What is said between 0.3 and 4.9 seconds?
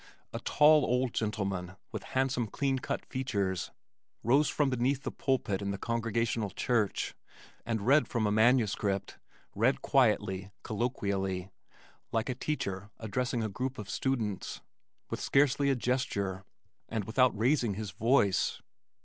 A tall old gentleman with handsome clean cut features, rose from